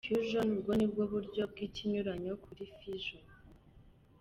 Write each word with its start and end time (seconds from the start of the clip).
Fusion 0.07 0.47
bwo 0.59 0.73
ni 0.79 0.85
uburyo 1.03 1.41
bw’ikinyuranyo 1.51 2.33
kuri 2.43 2.63
Fission. 2.77 3.23